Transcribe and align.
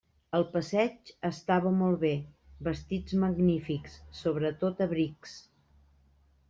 El 0.35 0.43
passeig 0.53 1.11
estava 1.29 1.73
molt 1.81 2.01
bé; 2.05 2.11
vestits 2.69 3.17
magnífics, 3.25 4.01
sobretot 4.23 4.87
abrics. 4.89 5.41